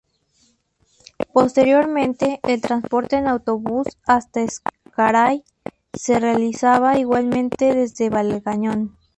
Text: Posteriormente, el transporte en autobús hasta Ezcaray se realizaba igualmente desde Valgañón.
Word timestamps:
Posteriormente, 1.31 2.39
el 2.41 2.59
transporte 2.59 3.17
en 3.17 3.27
autobús 3.27 3.85
hasta 4.07 4.41
Ezcaray 4.41 5.43
se 5.93 6.19
realizaba 6.19 6.97
igualmente 6.97 7.75
desde 7.75 8.09
Valgañón. 8.09 8.97